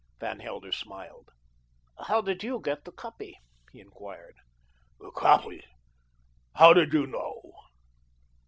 Van 0.19 0.39
Helder 0.39 0.71
smiled. 0.71 1.29
"How 2.07 2.21
did 2.21 2.41
you 2.41 2.59
get 2.59 2.85
the 2.85 2.91
copy?" 2.91 3.37
he 3.71 3.79
enquired. 3.79 4.33
"The 4.99 5.11
copy! 5.11 5.63
How 6.55 6.73
did 6.73 6.91
you 6.91 7.05
know?" 7.05 7.51